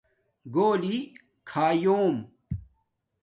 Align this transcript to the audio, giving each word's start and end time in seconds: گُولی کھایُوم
گُولی 0.53 0.97
کھایُوم 1.49 2.15